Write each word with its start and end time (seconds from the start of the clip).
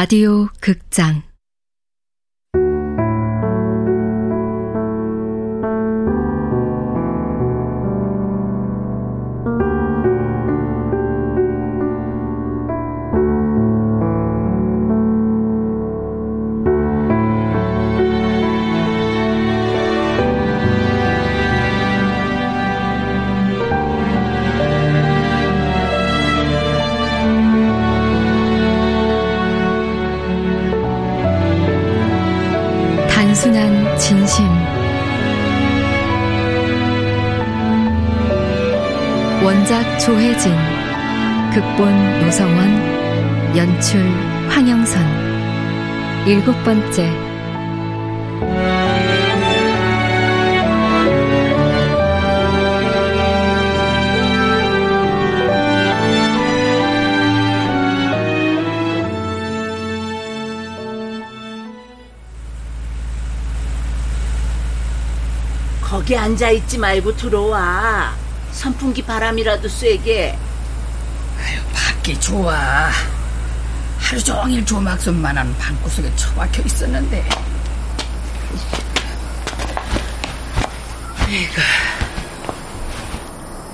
라디오 0.00 0.48
극장 0.60 1.22
진심. 34.10 34.44
원작 39.44 40.00
조혜진 40.00 40.52
극본 41.54 42.20
노성원 42.20 43.56
연출 43.56 44.00
황영선. 44.48 45.00
일곱 46.26 46.60
번째 46.64 47.29
거기 65.90 66.16
앉아있지 66.16 66.78
말고 66.78 67.16
들어와. 67.16 68.14
선풍기 68.52 69.02
바람이라도 69.02 69.68
쐬게. 69.68 70.38
아유, 71.36 71.60
밖이 71.74 72.20
좋아. 72.20 72.88
하루 73.98 74.22
종일 74.22 74.64
조막순만한 74.64 75.52
방구석에 75.58 76.14
처박혀 76.14 76.62
있었는데. 76.62 77.28
이거. 81.28 81.62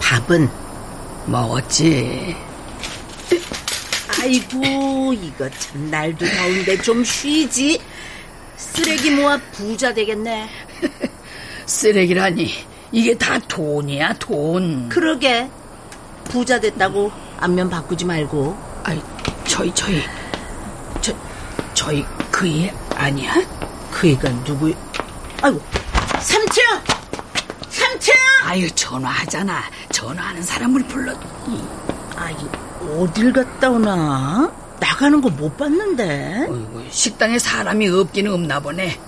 밥은? 0.00 0.48
먹었지. 1.27 2.34
아이고, 4.22 5.12
이거 5.12 5.50
참 5.50 5.91
날도 5.91 6.25
더운데 6.25 6.81
좀 6.81 7.05
쉬지. 7.05 7.78
쓰레기 8.56 9.11
모아 9.11 9.39
부자 9.53 9.92
되겠네. 9.92 10.48
쓰레기라니. 11.81 12.51
이게 12.93 13.17
다 13.19 13.39
돈이야, 13.39 14.15
돈. 14.15 14.89
그러게. 14.89 15.49
부자 16.25 16.59
됐다고 16.59 17.13
안면 17.39 17.69
바꾸지 17.69 18.05
말고. 18.07 18.57
아이, 18.85 19.01
저희, 19.47 19.73
저희. 19.75 20.03
저, 21.03 21.13
저희 21.75 22.05
그이 22.31 22.71
아니야? 22.95 23.35
그이가 23.93 24.29
누구? 24.45 24.73
아이고, 25.43 25.61
삼층! 26.21 26.63
삼층! 27.69 28.15
아유, 28.45 28.71
전화하잖아. 28.71 29.63
전화하는 29.93 30.43
사람을 30.43 30.83
불러. 30.85 31.13
아이, 32.17 32.34
어딜 32.99 33.33
갔다 33.33 33.71
오나? 33.71 34.50
나가는 34.81 35.21
거 35.21 35.29
못 35.29 35.56
봤는데. 35.59 36.47
어이구, 36.49 36.84
식당에 36.91 37.39
사람이 37.39 37.89
없기는 37.89 38.33
없나 38.33 38.61
보네. 38.61 38.99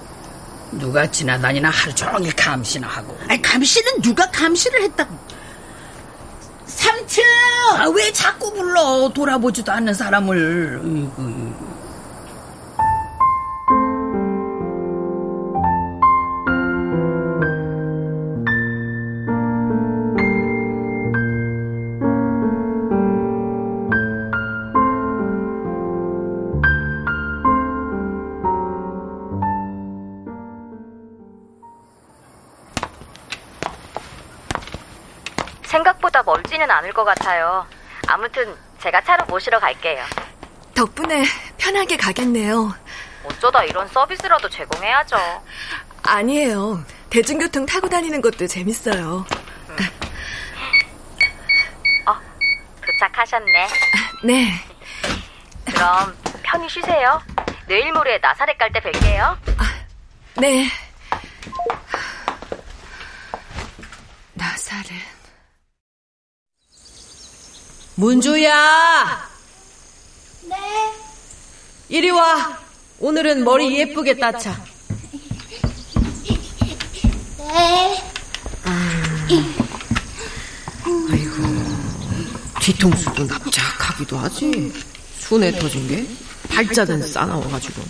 누가 0.72 1.10
지나다니나 1.10 1.70
하루 1.70 1.94
종일 1.94 2.30
감시나 2.48 2.88
하고. 2.88 3.16
아니, 3.28 3.42
감시는 3.42 4.00
누가 4.00 4.30
감시를 4.30 4.82
했다고. 4.84 5.14
삼층! 6.64 7.22
아, 7.76 7.88
왜 7.94 8.10
자꾸 8.12 8.52
불러? 8.54 9.10
돌아보지도 9.14 9.70
않는 9.70 9.92
사람을. 9.92 10.80
어이구. 10.82 11.67
멀지는 36.68 36.70
않을 36.70 36.92
것 36.92 37.02
같아요. 37.04 37.66
아무튼 38.06 38.54
제가 38.80 39.00
차로 39.00 39.24
모시러 39.26 39.58
갈게요. 39.58 40.04
덕분에 40.74 41.24
편하게 41.56 41.96
가겠네요. 41.96 42.72
어쩌다 43.24 43.64
이런 43.64 43.88
서비스라도 43.88 44.48
제공해야죠. 44.48 45.16
아니에요. 46.04 46.84
대중교통 47.10 47.66
타고 47.66 47.88
다니는 47.88 48.20
것도 48.20 48.46
재밌어요. 48.46 49.26
어, 52.06 52.14
도착하셨네. 52.86 53.68
네. 54.24 54.52
그럼 55.64 56.16
편히 56.42 56.68
쉬세요. 56.68 57.20
내일 57.66 57.92
모레 57.92 58.18
나사렛 58.18 58.56
갈 58.58 58.72
때 58.72 58.80
뵐게요. 58.80 59.36
네. 60.36 60.68
나사렛. 64.34 65.18
문주야! 67.98 69.28
네. 70.42 70.56
이리 71.88 72.10
와. 72.10 72.56
오늘은 73.00 73.42
머리 73.42 73.76
예쁘게 73.76 74.18
따차. 74.18 74.64
네. 77.38 78.02
뒤통수도 82.60 83.24
납작하기도 83.24 84.16
하지. 84.18 84.72
순에 85.18 85.58
터진 85.58 85.88
게 85.88 86.06
발자든 86.54 87.02
싸나워가지고. 87.02 87.82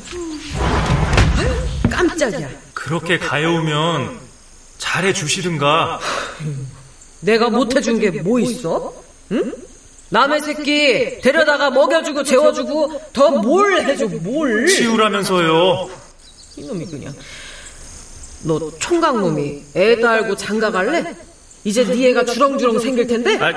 아유, 1.36 1.54
깜짝이야. 1.90 2.48
그렇게 2.72 3.19
가여우면 3.19 4.19
잘해 4.78 5.12
주시든가. 5.12 6.00
내가 7.20 7.50
못해준 7.50 7.98
게 7.98 8.10
뭐 8.22 8.38
있어? 8.40 8.94
응? 9.32 9.52
남의 10.10 10.41
새끼 10.41 11.20
데려다가 11.20 11.70
먹여주고 11.70 12.22
재워주고 12.24 13.02
더 13.12 13.30
뭘 13.30 13.82
해줘 13.82 14.06
뭘? 14.06 14.66
치우라면서요. 14.66 15.91
이놈이 16.56 16.86
그냥. 16.86 17.14
너 18.44 18.70
총각놈이 18.78 19.64
애도 19.76 20.08
알고 20.08 20.36
장가 20.36 20.70
갈래? 20.70 21.14
이제 21.64 21.84
네 21.84 22.08
애가 22.10 22.24
주렁주렁 22.24 22.78
생길 22.78 23.06
텐데? 23.06 23.38
아, 23.38 23.52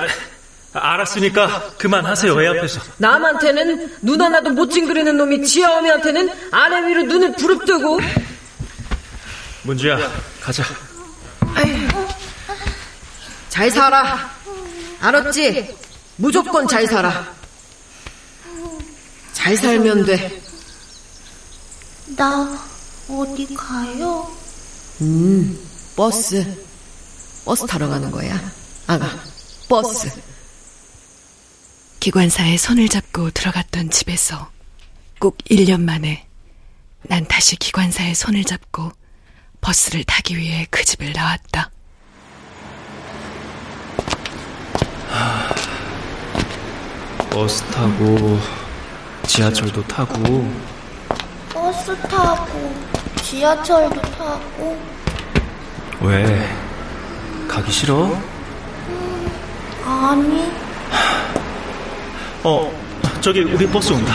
알았으니까 0.74 1.74
그만하세요, 1.78 2.42
애 2.42 2.46
앞에서. 2.48 2.80
남한테는 2.98 3.92
눈 4.02 4.20
하나도 4.20 4.50
못 4.50 4.68
찡그리는 4.70 5.16
놈이 5.16 5.44
지아 5.44 5.78
어미한테는 5.78 6.30
아내 6.50 6.86
위로 6.88 7.02
눈을 7.04 7.32
부릅뜨고 7.36 8.00
문주야, 9.62 9.98
가자. 10.40 10.64
잘 13.48 13.70
살아. 13.70 14.30
알았지? 15.00 15.74
무조건 16.22 16.68
잘 16.68 16.86
살아. 16.86 17.34
잘 19.32 19.56
살면 19.56 20.06
돼. 20.06 20.40
나 22.16 22.64
어디 23.10 23.52
가요? 23.52 24.30
음, 25.00 25.58
버스. 25.96 26.64
버스 27.44 27.66
타러 27.66 27.88
가는 27.88 28.08
거야. 28.12 28.40
아가, 28.86 29.10
버스. 29.68 30.08
기관사의 31.98 32.56
손을 32.56 32.88
잡고 32.88 33.32
들어갔던 33.32 33.90
집에서 33.90 34.48
꼭 35.18 35.38
1년 35.50 35.80
만에 35.80 36.28
난 37.02 37.26
다시 37.26 37.56
기관사의 37.56 38.14
손을 38.14 38.44
잡고 38.44 38.92
버스를 39.60 40.04
타기 40.04 40.36
위해 40.36 40.68
그 40.70 40.84
집을 40.84 41.14
나왔다. 41.14 41.72
버스 47.32 47.62
타고, 47.64 48.38
지하철도 49.26 49.82
타고, 49.84 50.46
버스 51.52 51.96
타고, 52.02 52.74
지하철도 53.22 54.00
타고. 54.02 54.78
왜? 56.02 56.48
가기 57.48 57.72
싫어? 57.72 58.14
아니, 59.86 60.52
어, 62.44 62.70
저기 63.22 63.40
우리 63.40 63.66
버스 63.66 63.92
온다. 63.92 64.12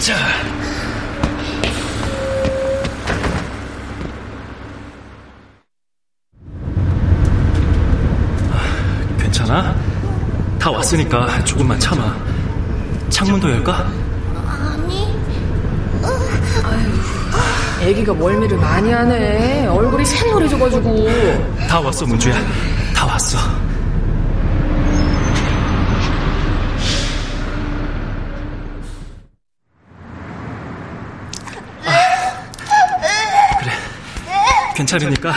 자. 0.00 0.47
다 10.58 10.70
왔으니까 10.70 11.44
조금만 11.44 11.78
참아. 11.78 12.16
창문도 13.10 13.50
열까? 13.50 13.86
아니, 14.44 15.08
애기가 17.80 18.12
멀미를 18.14 18.56
많이 18.58 18.90
하네. 18.92 19.66
얼굴이 19.66 20.04
새노래져가지고. 20.04 21.08
다 21.68 21.80
왔어, 21.80 22.04
문주야. 22.06 22.34
다 22.94 23.06
왔어. 23.06 23.38
아, 31.84 33.58
그래. 33.60 33.72
괜찮으니까 34.74 35.32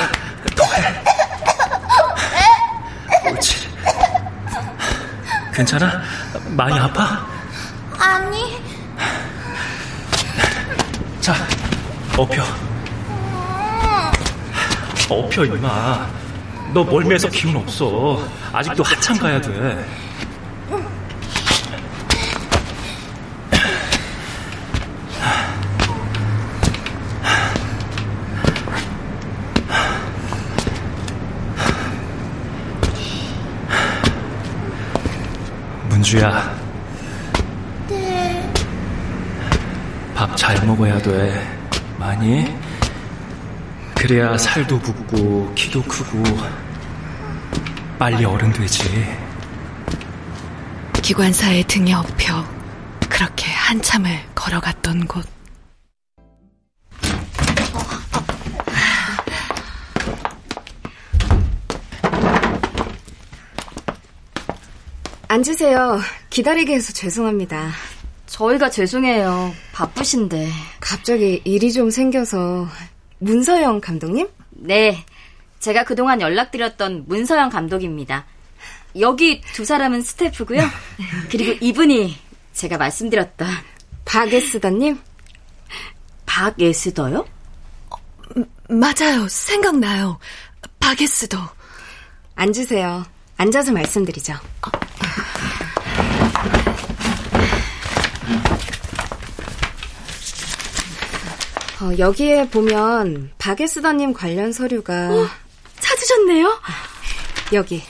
괜찮아? 5.53 6.01
많이 6.49 6.77
아파? 6.79 7.25
아니, 7.99 8.57
자, 11.19 11.35
엎혀. 12.17 12.43
엎혀, 15.09 15.45
임마. 15.45 16.07
너 16.73 16.83
멀미해서 16.85 17.27
기운 17.27 17.57
없어. 17.57 18.25
아직도 18.53 18.83
한참 18.83 19.17
가야 19.17 19.41
돼. 19.41 19.85
문주야. 36.11 36.57
네. 37.87 38.53
밥 40.13 40.35
잘 40.35 40.65
먹어야 40.65 40.97
돼. 41.01 41.57
많이? 41.97 42.53
그래야 43.95 44.37
살도 44.37 44.79
붓고 44.79 45.53
키도 45.55 45.81
크고 45.83 46.23
빨리 47.97 48.25
어른 48.25 48.51
되지. 48.51 49.07
기관사의 51.01 51.63
등에 51.65 51.93
엎여 51.93 52.45
그렇게 53.07 53.49
한참을 53.51 54.19
걸어갔던 54.35 55.07
곳. 55.07 55.40
앉으세요. 65.31 66.01
기다리게 66.29 66.73
해서 66.73 66.91
죄송합니다. 66.91 67.71
저희가 68.25 68.69
죄송해요. 68.69 69.53
바쁘신데. 69.71 70.49
갑자기 70.81 71.41
일이 71.45 71.71
좀 71.71 71.89
생겨서 71.89 72.67
문서영 73.19 73.79
감독님? 73.79 74.27
네. 74.49 75.05
제가 75.61 75.85
그동안 75.85 76.19
연락드렸던 76.19 77.05
문서영 77.07 77.49
감독입니다. 77.49 78.25
여기 78.99 79.39
두 79.53 79.63
사람은 79.63 80.01
스태프고요. 80.01 80.63
그리고 81.31 81.57
이분이 81.61 82.13
제가 82.51 82.77
말씀드렸던 82.77 83.47
박예스다님? 84.03 84.99
박예스더요? 86.25 87.25
맞아요. 88.67 89.29
생각나요. 89.29 90.19
바게스도. 90.81 91.37
앉으세요. 92.35 93.05
앉아서 93.41 93.71
말씀드리죠. 93.71 94.35
어, 101.81 101.97
여기에 101.97 102.49
보면 102.49 103.31
박예스더님 103.39 104.13
관련 104.13 104.51
서류가 104.51 105.09
찾으셨네요? 105.79 106.61
여기 107.53 107.81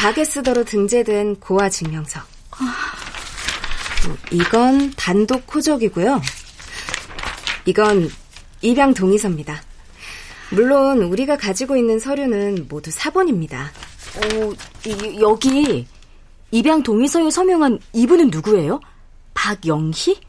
박예스더로 0.00 0.64
등재된 0.64 1.36
고아 1.36 1.68
증명서. 1.68 2.18
어, 2.18 4.16
이건 4.32 4.92
단독 4.96 5.54
호적이고요. 5.54 6.20
이건 7.66 8.10
입양 8.60 8.92
동의서입니다. 8.92 9.62
물론 10.50 11.02
우리가 11.02 11.36
가지고 11.36 11.76
있는 11.76 12.00
서류는 12.00 12.66
모두 12.68 12.90
사본입니다. 12.90 13.70
어, 14.16 14.52
이- 14.86 15.20
여기 15.20 15.86
입양 16.50 16.82
동의서에 16.82 17.30
서명한 17.30 17.78
이분은 17.92 18.30
누구예요? 18.30 18.80
박영희? 19.34 20.20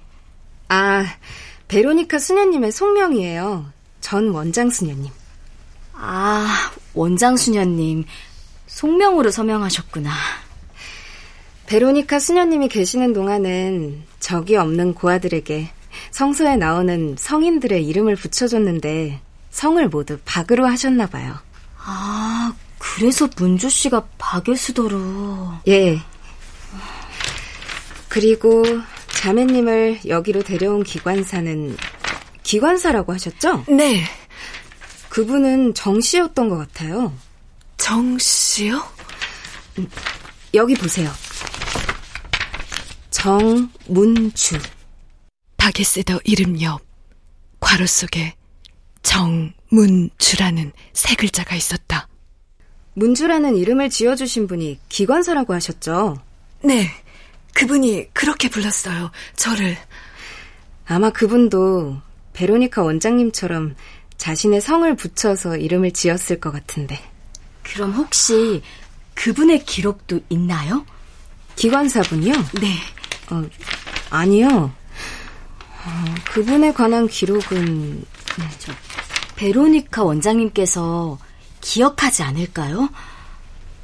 아, 0.70 1.06
베로니카 1.68 2.20
수녀님의 2.20 2.72
속명이에요. 2.72 3.66
전 4.02 4.30
원장 4.30 4.70
수녀님. 4.70 5.12
아, 5.94 6.48
원장 6.94 7.38
수녀님. 7.38 8.06
속명으로 8.68 9.32
서명하셨구나. 9.32 10.12
베로니카 11.68 12.20
수녀님이 12.20 12.70
계시는 12.70 13.14
동안은 13.14 14.04
적이 14.20 14.58
없는 14.58 14.94
고아들에게 14.94 15.70
성서에 16.12 16.56
나오는 16.56 17.16
성인들의 17.18 17.86
이름을 17.86 18.16
붙여줬는데 18.16 19.20
성을 19.52 19.88
모두 19.90 20.18
박으로 20.24 20.66
하셨나 20.66 21.08
봐요. 21.08 21.34
아, 21.80 22.27
그래서 22.98 23.30
문주 23.38 23.70
씨가 23.70 24.08
박예수더로. 24.18 25.60
예. 25.68 26.02
그리고 28.10 28.64
자매님을 29.22 30.00
여기로 30.08 30.42
데려온 30.42 30.82
기관사는 30.82 31.78
기관사라고 32.42 33.14
하셨죠? 33.14 33.66
네. 33.70 34.04
그분은 35.10 35.76
정 35.76 36.02
씨였던 36.02 36.50
것 36.50 36.58
같아요. 36.58 37.14
정 37.78 38.18
씨요? 38.18 38.84
여기 40.56 40.74
보세요. 40.74 41.12
정문주. 43.12 44.58
바게스더 45.58 46.22
이름 46.24 46.60
옆 46.64 46.82
괄호 47.60 47.86
속에 47.86 48.34
정문주라는 49.04 50.72
세 50.94 51.14
글자가 51.14 51.56
있었다. 51.56 52.07
문주라는 52.98 53.56
이름을 53.56 53.92
지어주신 53.92 54.48
분이 54.48 54.80
기관사라고 54.90 55.54
하셨죠? 55.54 56.18
네. 56.64 56.90
그분이 57.54 58.12
그렇게 58.12 58.50
불렀어요. 58.50 59.12
저를. 59.36 59.78
아마 60.88 61.12
그분도 61.12 61.98
베로니카 62.34 62.82
원장님처럼 62.82 63.76
자신의 64.18 64.62
성을 64.62 64.96
붙여서 64.96 65.58
이름을 65.58 65.92
지었을 65.92 66.40
것 66.40 66.52
같은데. 66.52 67.00
그럼 67.62 67.92
혹시 67.92 68.64
그분의 69.14 69.64
기록도 69.66 70.22
있나요? 70.30 70.84
기관사분이요? 71.56 72.34
네. 72.60 72.74
어, 73.30 73.44
아니요. 74.10 74.48
어, 75.86 76.16
그분에 76.32 76.74
관한 76.74 77.08
기록은 77.08 78.04
베로니카 79.36 80.04
원장님께서 80.04 81.20
기억하지 81.68 82.24
않을까요? 82.24 82.90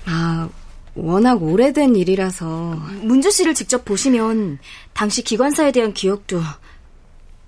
아 0.06 0.48
워낙 0.96 1.44
오래된 1.44 1.98
일이라서 1.98 2.76
문주 3.02 3.30
씨를 3.30 3.54
직접 3.54 3.84
보시면 3.84 4.60
당시 4.94 5.22
기관사에 5.22 5.74
대한 5.74 5.94
기억도 5.94 6.40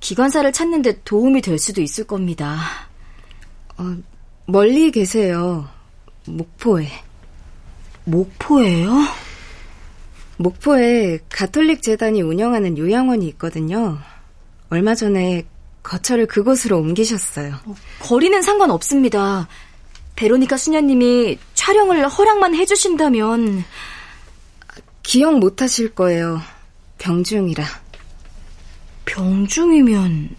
기관사를 0.01 0.51
찾는데 0.51 1.03
도움이 1.05 1.41
될 1.41 1.57
수도 1.57 1.81
있을 1.81 2.05
겁니다. 2.05 2.57
어, 3.77 3.95
멀리 4.45 4.91
계세요. 4.91 5.69
목포에. 6.25 6.89
목포예요? 8.03 8.91
목포에 10.37 11.19
가톨릭 11.29 11.81
재단이 11.81 12.21
운영하는 12.21 12.77
요양원이 12.77 13.25
있거든요. 13.29 13.99
얼마 14.69 14.95
전에 14.95 15.45
거처를 15.81 16.25
그곳으로 16.25 16.77
옮기셨어요. 16.79 17.55
거리는 18.01 18.41
상관없습니다. 18.41 19.47
베로니카 20.15 20.57
수녀님이 20.57 21.37
촬영을 21.53 22.07
허락만 22.07 22.55
해주신다면 22.55 23.63
기억 25.03 25.39
못 25.39 25.61
하실 25.61 25.93
거예요. 25.93 26.41
병중이라. 26.97 27.65
병중이면 29.05 30.35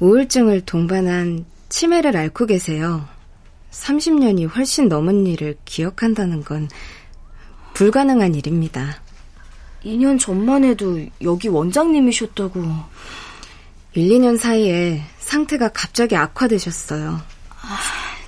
우울증을 0.00 0.60
동반한 0.62 1.44
치매를 1.68 2.16
앓고 2.16 2.46
계세요. 2.46 3.08
30년이 3.70 4.54
훨씬 4.54 4.88
넘은 4.88 5.26
일을 5.26 5.56
기억한다는 5.64 6.44
건 6.44 6.68
불가능한 7.74 8.34
일입니다. 8.34 9.02
2년 9.84 10.18
전만 10.18 10.64
해도 10.64 11.04
여기 11.22 11.48
원장님이셨다고. 11.48 12.62
1, 13.94 14.08
2년 14.08 14.38
사이에 14.38 15.02
상태가 15.18 15.68
갑자기 15.68 16.16
악화되셨어요. 16.16 17.20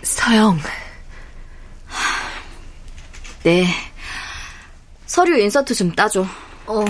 서영. 0.03 0.59
네. 3.43 3.67
서류 5.07 5.39
인서트 5.39 5.75
좀 5.75 5.93
따줘. 5.93 6.27
어. 6.67 6.85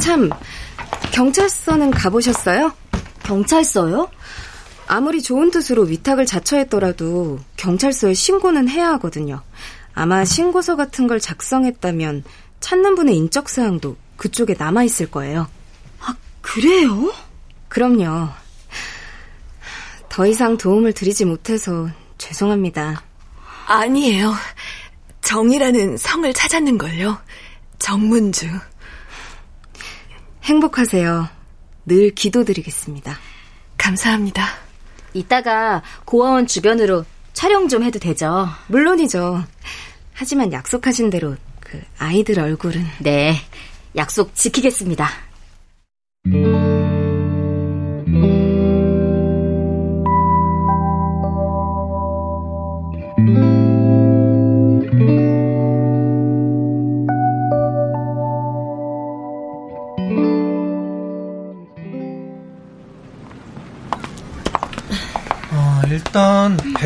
참, 0.00 0.30
경찰서는 1.12 1.90
가보셨어요? 1.90 2.72
경찰서요? 3.22 4.10
아무리 4.86 5.22
좋은 5.22 5.50
뜻으로 5.50 5.82
위탁을 5.82 6.26
자처했더라도 6.26 7.40
경찰서에 7.56 8.14
신고는 8.14 8.68
해야 8.68 8.88
하거든요. 8.92 9.42
아마 9.94 10.24
신고서 10.24 10.76
같은 10.76 11.06
걸 11.06 11.20
작성했다면 11.20 12.24
찾는 12.60 12.94
분의 12.94 13.16
인적 13.16 13.48
사항도 13.48 13.96
그쪽에 14.16 14.54
남아 14.58 14.84
있을 14.84 15.10
거예요. 15.10 15.48
아, 16.00 16.14
그래요? 16.40 17.12
그럼요. 17.68 18.28
더 20.14 20.28
이상 20.28 20.56
도움을 20.56 20.92
드리지 20.92 21.24
못해서 21.24 21.90
죄송합니다. 22.18 23.02
아니에요. 23.66 24.32
정이라는 25.22 25.96
성을 25.96 26.32
찾았는 26.32 26.78
걸요. 26.78 27.18
정문주. 27.80 28.46
행복하세요. 30.44 31.28
늘 31.86 32.14
기도드리겠습니다. 32.14 33.18
감사합니다. 33.76 34.46
이따가 35.14 35.82
고아원 36.04 36.46
주변으로 36.46 37.04
촬영 37.32 37.66
좀 37.66 37.82
해도 37.82 37.98
되죠? 37.98 38.46
물론이죠. 38.68 39.42
하지만 40.12 40.52
약속하신 40.52 41.10
대로 41.10 41.34
그 41.58 41.82
아이들 41.98 42.38
얼굴은 42.38 42.86
네, 43.00 43.34
약속 43.96 44.32
지키겠습니다. 44.36 45.23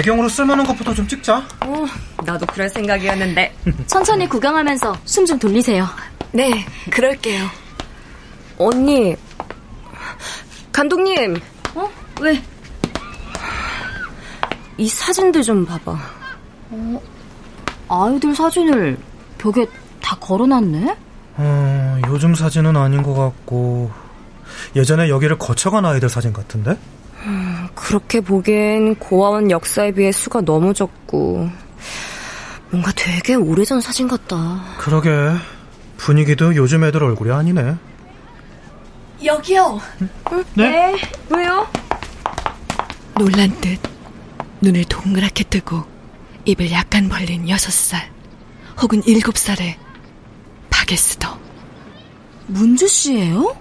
배경으로 0.09 0.29
쓸만한 0.29 0.65
것부터 0.67 0.95
좀 0.95 1.07
찍자. 1.07 1.37
어, 1.67 1.85
나도 2.25 2.47
그럴 2.47 2.69
생각이었는데. 2.71 3.55
천천히 3.87 4.27
구경하면서 4.27 4.97
숨 5.05 5.27
좀 5.27 5.39
돌리세요. 5.39 5.87
네, 6.33 6.65
그럴게요. 6.91 7.47
언니, 8.57 9.15
감독님. 10.73 11.37
어? 11.75 11.91
왜? 12.23 12.43
이 14.79 14.89
사진들 14.89 15.43
좀 15.43 15.67
봐봐. 15.67 15.99
어, 16.71 17.03
아이들 17.89 18.35
사진을 18.35 18.97
벽에 19.37 19.67
다 20.01 20.17
걸어놨네? 20.21 20.97
어, 21.37 22.01
요즘 22.07 22.35
사진은 22.35 22.77
아닌 22.77 23.03
것 23.03 23.13
같고 23.15 23.91
예전에 24.75 25.11
여기를 25.11 25.37
거쳐간 25.39 25.85
아이들 25.85 26.09
사진 26.09 26.33
같은데? 26.33 26.79
그렇게 27.79 28.21
보기엔 28.21 28.97
고아원 28.97 29.51
역사에 29.51 29.93
비해 29.93 30.11
수가 30.13 30.41
너무 30.41 30.75
적고 30.75 31.49
뭔가 32.71 32.93
되게 32.95 33.35
오래전 33.35 33.81
사진 33.81 34.09
같다. 34.09 34.65
그러게 34.79 35.11
분위기도 35.97 36.55
요즘 36.55 36.85
애들 36.85 37.03
얼굴이 37.03 37.31
아니네. 37.33 37.77
여기요. 39.25 39.81
네? 40.55 40.97
왜요? 41.31 41.67
놀란 43.17 43.51
듯 43.61 43.79
눈을 44.61 44.85
동그랗게 44.85 45.45
뜨고 45.45 45.85
입을 46.45 46.71
약간 46.73 47.09
벌린 47.09 47.49
여섯 47.49 47.73
살 47.73 48.11
혹은 48.81 49.03
일곱 49.07 49.39
살의 49.39 49.77
박에스더. 50.71 51.39
문주 52.49 52.87
씨예요? 52.89 53.57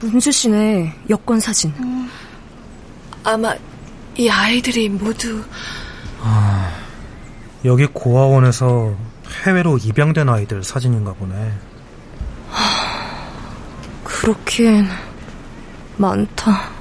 문주 0.00 0.32
씨네 0.32 0.94
여권 1.10 1.40
사진. 1.40 1.72
아마 3.24 3.54
이 4.16 4.28
아이들이 4.28 4.88
모두 4.88 5.42
아, 6.22 6.72
여기 7.64 7.86
고아원에서 7.86 8.94
해외로 9.44 9.78
입양된 9.78 10.28
아이들 10.28 10.62
사진인가 10.62 11.12
보네. 11.14 11.52
그렇긴 14.04 14.86
많다. 15.96 16.79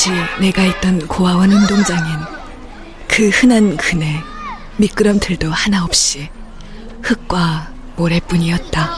당시 0.00 0.12
내가 0.40 0.64
있던 0.64 1.06
고아원 1.08 1.52
운동장엔 1.52 2.20
그 3.06 3.28
흔한 3.28 3.76
그네 3.76 4.22
미끄럼틀도 4.78 5.50
하나 5.50 5.84
없이 5.84 6.30
흙과 7.02 7.70
모래뿐이었다. 7.96 8.96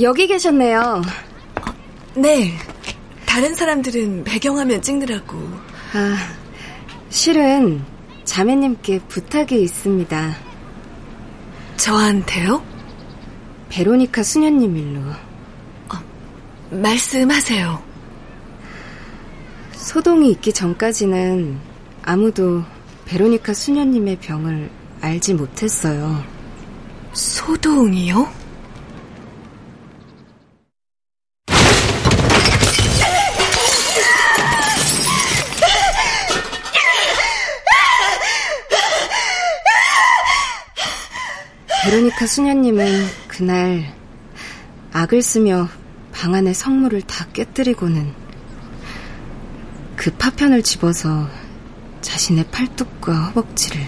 여기 0.00 0.26
계셨네요. 0.26 1.02
네. 2.14 2.56
다른 3.26 3.54
사람들은 3.54 4.24
배경화면 4.24 4.80
찍느라고. 4.80 5.36
아, 5.92 6.16
실은 7.10 7.84
자매님께 8.24 9.00
부탁이 9.00 9.62
있습니다. 9.62 10.46
저한테요? 11.76 12.64
베로니카 13.68 14.22
수녀님 14.22 14.76
일로. 14.76 15.00
말씀하세요. 16.70 17.82
소동이 19.72 20.30
있기 20.32 20.52
전까지는 20.52 21.58
아무도 22.02 22.62
베로니카 23.04 23.54
수녀님의 23.54 24.16
병을 24.16 24.70
알지 25.00 25.34
못했어요. 25.34 26.24
소동이요? 27.12 28.45
베로니카 41.86 42.26
수녀님은 42.26 43.06
그날 43.28 43.94
악을 44.92 45.22
쓰며 45.22 45.68
방 46.12 46.34
안의 46.34 46.52
성물을 46.52 47.02
다 47.02 47.28
깨뜨리고는 47.32 48.12
그 49.94 50.10
파편을 50.10 50.64
집어서 50.64 51.28
자신의 52.00 52.46
팔뚝과 52.50 53.26
허벅지를 53.26 53.86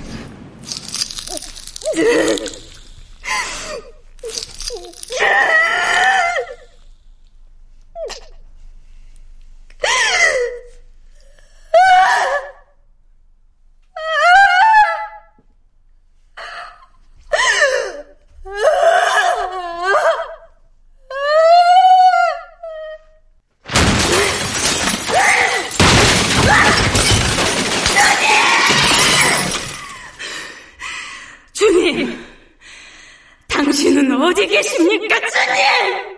어디 34.39 34.47
계십니까, 34.47 35.17
주님? 35.19 36.17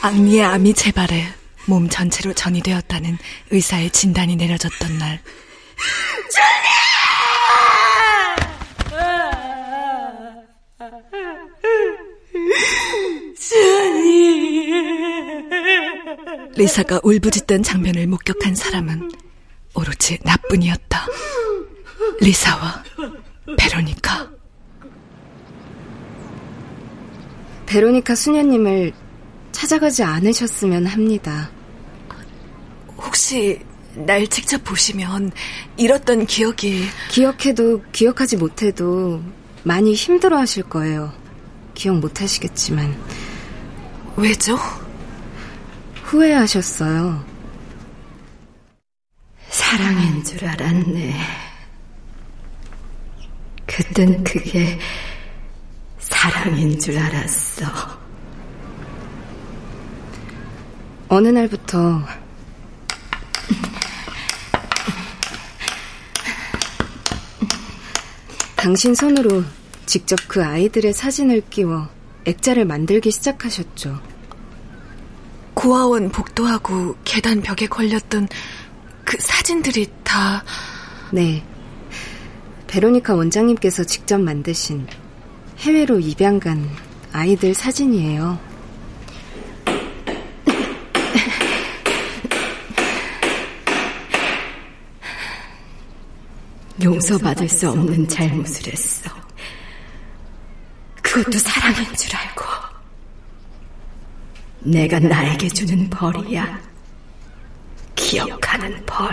악리의 0.00 0.44
암이 0.44 0.74
재발해 0.74 1.26
몸 1.66 1.88
전체로 1.88 2.32
전이되었다는 2.32 3.18
의사의 3.50 3.90
진단이 3.90 4.36
내려졌던 4.36 4.98
날. 4.98 5.20
리사가 16.56 17.00
울부짖던 17.02 17.64
장면을 17.64 18.06
목격한 18.06 18.54
사람은 18.54 19.10
오로지 19.74 20.18
나뿐이었다. 20.22 21.06
리사와 22.20 22.84
베로니카. 23.58 24.43
베로니카 27.74 28.14
수녀님을 28.14 28.92
찾아가지 29.50 30.04
않으셨으면 30.04 30.86
합니다. 30.86 31.50
혹시 32.96 33.58
날 33.94 34.28
직접 34.28 34.62
보시면 34.62 35.32
잃었던 35.76 36.26
기억이 36.26 36.84
기억해도 37.10 37.82
기억하지 37.90 38.36
못해도 38.36 39.20
많이 39.64 39.92
힘들어 39.92 40.38
하실 40.38 40.62
거예요. 40.62 41.12
기억 41.74 41.98
못 41.98 42.20
하시겠지만. 42.20 42.96
왜죠? 44.16 44.56
후회하셨어요. 46.04 47.24
사랑인 49.48 50.22
줄 50.22 50.44
알았네. 50.44 51.16
그땐 53.66 54.22
그게 54.22 54.78
사랑인 56.24 56.78
줄 56.80 56.96
알았어. 56.96 57.66
어느 61.08 61.28
날부터 61.28 62.02
당신 68.56 68.94
손으로 68.94 69.44
직접 69.84 70.18
그 70.26 70.42
아이들의 70.42 70.94
사진을 70.94 71.42
끼워 71.50 71.90
액자를 72.24 72.64
만들기 72.64 73.10
시작하셨죠. 73.10 74.00
고아원 75.52 76.08
복도하고 76.08 76.96
계단 77.04 77.42
벽에 77.42 77.66
걸렸던 77.66 78.28
그 79.04 79.18
사진들이 79.20 79.92
다 80.02 80.42
네. 81.12 81.44
베로니카 82.66 83.14
원장님께서 83.14 83.84
직접 83.84 84.18
만드신 84.18 84.86
해외로 85.64 85.98
입양 85.98 86.38
간 86.38 86.68
아이들 87.10 87.54
사진이에요. 87.54 88.38
용서받을 96.82 97.48
수 97.48 97.70
없는 97.70 98.06
잘못을 98.06 98.70
했어. 98.74 99.10
그것도 101.00 101.38
사랑인 101.38 101.94
줄 101.94 102.14
알고. 102.14 102.44
내가 104.64 104.98
나에게 104.98 105.48
주는 105.48 105.88
벌이야. 105.88 106.60
기억하는 107.94 108.84
벌. 108.84 109.08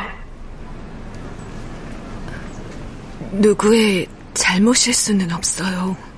누구의 3.31 4.05
잘못일 4.33 4.93
수는 4.93 5.31
없어요. 5.31 6.10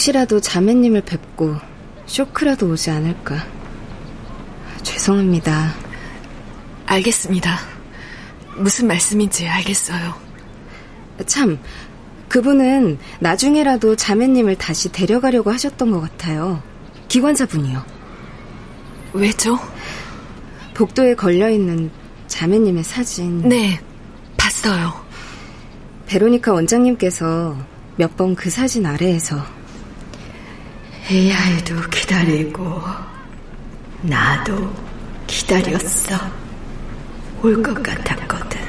혹시라도 0.00 0.40
자매님을 0.40 1.02
뵙고 1.02 1.56
쇼크라도 2.06 2.70
오지 2.70 2.90
않을까. 2.90 3.46
죄송합니다. 4.82 5.74
알겠습니다. 6.86 7.58
무슨 8.56 8.86
말씀인지 8.86 9.46
알겠어요. 9.46 10.14
참, 11.26 11.58
그분은 12.30 12.98
나중에라도 13.18 13.94
자매님을 13.94 14.56
다시 14.56 14.90
데려가려고 14.90 15.52
하셨던 15.52 15.90
것 15.90 16.00
같아요. 16.00 16.62
기관사분이요. 17.08 17.84
왜죠? 19.12 19.58
복도에 20.72 21.14
걸려있는 21.14 21.90
자매님의 22.26 22.84
사진. 22.84 23.46
네, 23.46 23.78
봤어요. 24.38 24.94
베로니카 26.06 26.54
원장님께서 26.54 27.54
몇 27.96 28.16
번 28.16 28.34
그 28.34 28.48
사진 28.48 28.86
아래에서 28.86 29.59
이 31.10 31.32
아이도 31.32 31.74
기다리고 31.90 32.80
나도 34.02 34.72
기다렸어. 35.26 36.16
올 37.42 37.60
것 37.62 37.74
같았거든. 37.82 38.60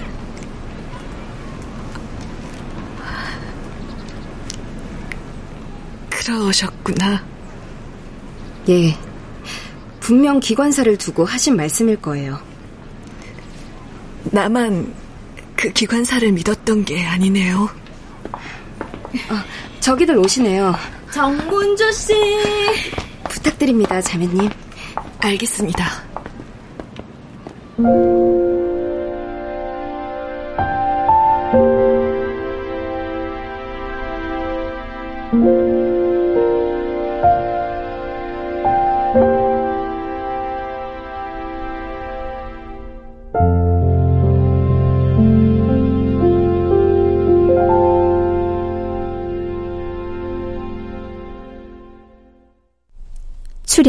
그러셨구나. 6.09 7.23
예. 8.69 8.97
분명 9.99 10.39
기관사를 10.39 10.97
두고 10.97 11.25
하신 11.25 11.55
말씀일 11.55 11.97
거예요. 12.01 12.39
나만 14.25 14.93
그 15.55 15.71
기관사를 15.71 16.31
믿었던 16.31 16.85
게 16.85 17.05
아니네요. 17.05 17.69
아, 19.29 19.45
저기들 19.79 20.17
오시네요. 20.17 20.75
정문조 21.11 21.91
씨. 21.91 22.13
부탁드립니다, 23.29 24.01
자매님. 24.01 24.49
알겠습니다. 25.19 25.85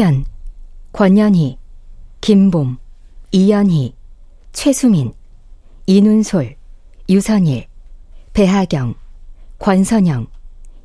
출연 0.03 0.25
권연희, 0.91 1.57
김봄, 2.19 2.77
이연희, 3.31 3.95
최수민, 4.51 5.13
이눈솔, 5.85 6.57
유선일, 7.09 7.67
배하경, 8.33 8.95
권선영, 9.59 10.27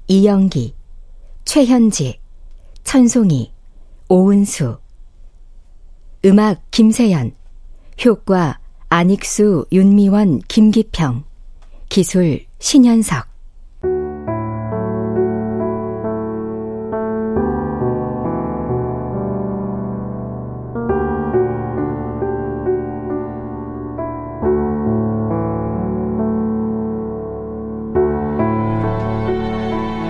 이영기, 0.07 0.72
최현지, 1.44 2.20
천송이, 2.85 3.52
오은수. 4.09 4.78
음악 6.24 6.62
김세연 6.70 7.35
효과 8.04 8.61
안익수, 8.88 9.66
윤미원, 9.72 10.42
김기평. 10.46 11.24
기술 11.88 12.46
신현석 12.61 13.26